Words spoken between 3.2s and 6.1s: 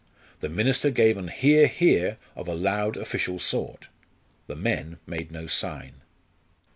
sort; the men made no sign.